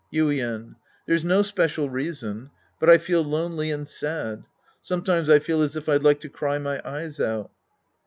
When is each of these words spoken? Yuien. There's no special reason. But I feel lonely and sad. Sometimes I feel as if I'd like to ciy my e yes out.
Yuien. 0.11 0.73
There's 1.05 1.23
no 1.23 1.43
special 1.43 1.87
reason. 1.87 2.49
But 2.79 2.89
I 2.89 2.97
feel 2.97 3.23
lonely 3.23 3.69
and 3.69 3.87
sad. 3.87 4.45
Sometimes 4.81 5.29
I 5.29 5.37
feel 5.37 5.61
as 5.61 5.75
if 5.75 5.87
I'd 5.87 6.01
like 6.01 6.19
to 6.21 6.29
ciy 6.29 6.59
my 6.59 6.77
e 6.79 7.03
yes 7.03 7.19
out. 7.19 7.51